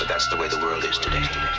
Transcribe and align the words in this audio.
but 0.00 0.08
that's 0.08 0.28
the 0.28 0.36
way 0.36 0.48
the 0.48 0.58
world 0.58 0.82
is 0.82 0.96
today. 0.96 1.49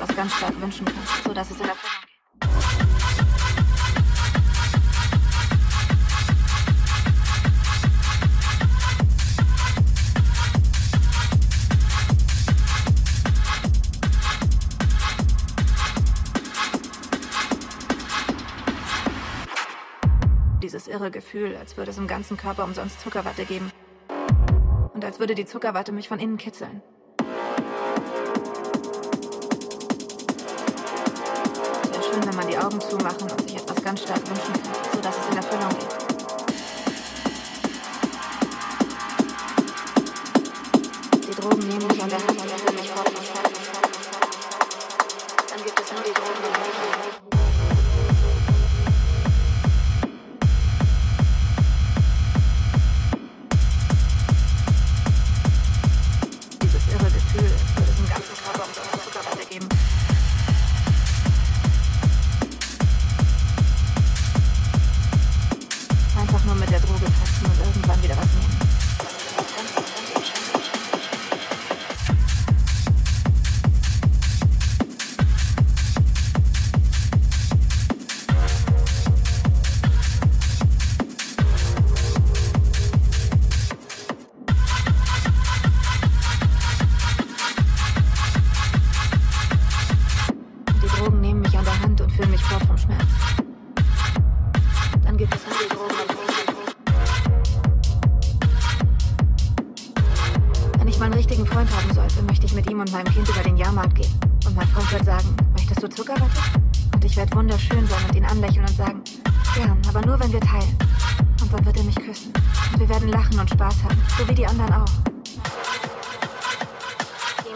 was 0.00 0.16
ganz 0.16 0.34
stark 0.34 0.60
wünschen 0.60 0.86
kannst, 0.86 1.24
sodass 1.24 1.50
es 1.50 1.60
in 1.60 1.68
Erfüllung 1.68 2.00
geht. 2.02 2.10
dieses 20.62 20.86
irre 20.86 21.10
Gefühl, 21.10 21.56
als 21.56 21.76
würde 21.76 21.90
es 21.90 21.98
im 21.98 22.06
ganzen 22.06 22.36
Körper 22.36 22.62
umsonst 22.62 23.00
Zuckerwatte 23.00 23.44
geben. 23.44 23.72
Und 24.94 25.04
als 25.04 25.18
würde 25.18 25.34
die 25.34 25.44
Zuckerwatte 25.44 25.90
mich 25.90 26.06
von 26.06 26.20
innen 26.20 26.36
kitzeln. 26.36 26.80
Augen 32.70 32.80
zumachen 32.82 33.28
und 33.28 33.42
sich 33.42 33.56
etwas 33.56 33.82
ganz 33.82 34.02
stark 34.02 34.20
wünschen, 34.28 34.54
sodass 34.92 35.16
es 35.16 35.28
in 35.30 35.36
Erfüllung 35.36 35.70
geht. 35.70 35.88
Die 41.28 41.34
Drogen 41.34 41.66
nehmen 41.66 41.86
mich 41.88 42.02
an 42.02 42.10
der 42.10 42.18
Hand. 42.18 42.29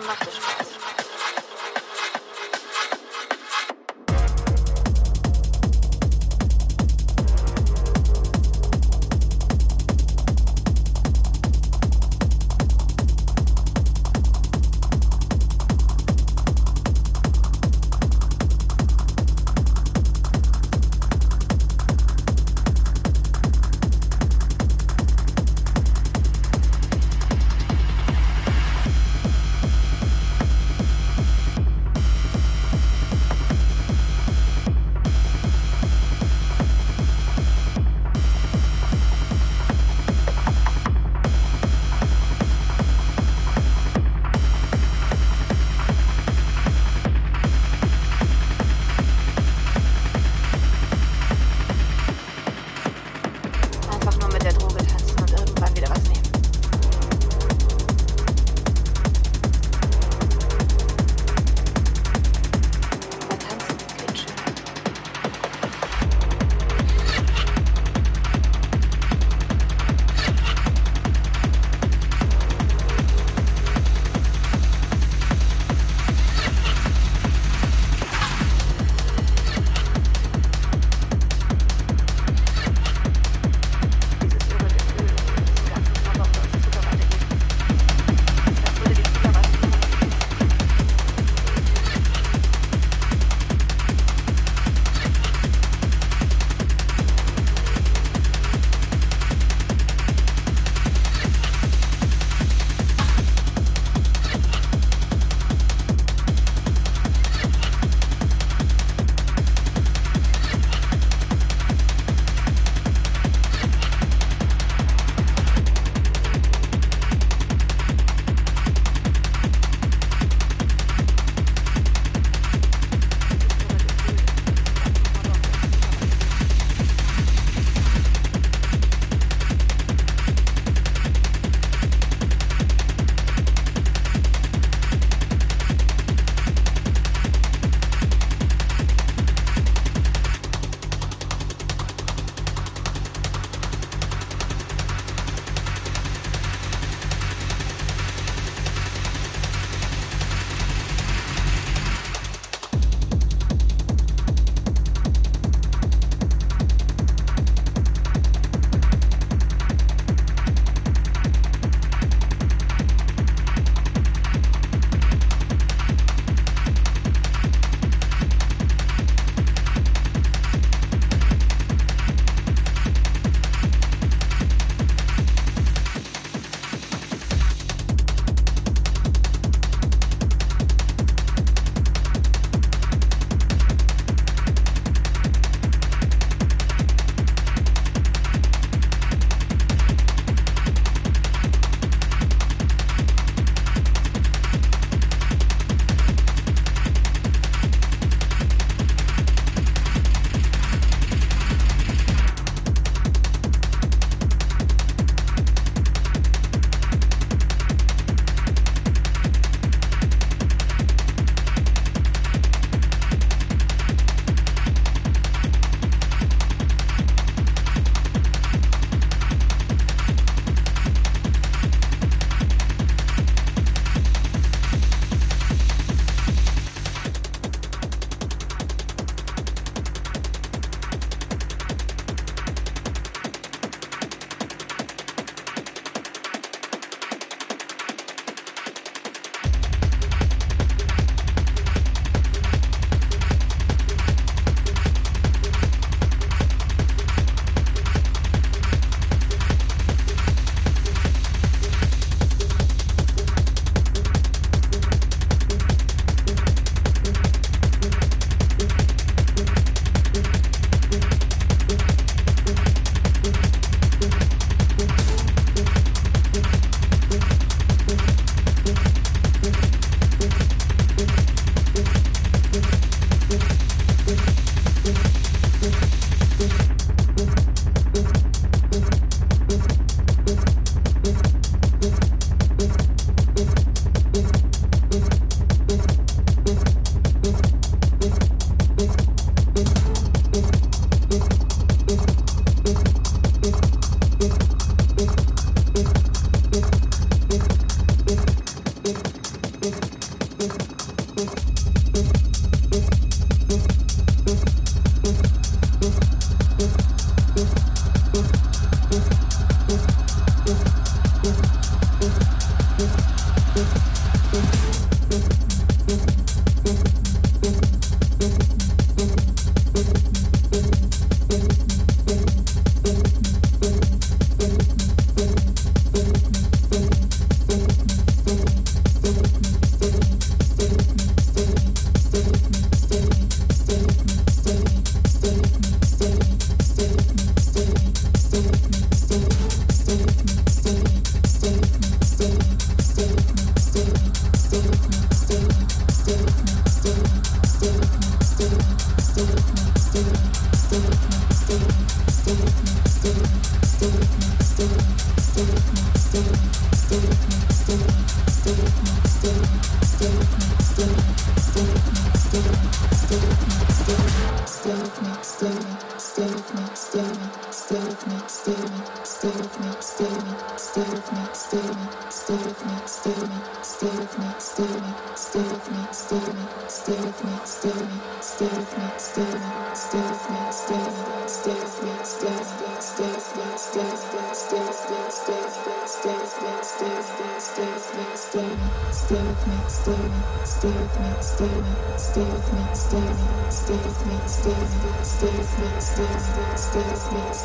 macht 0.05 0.29
es 0.29 0.64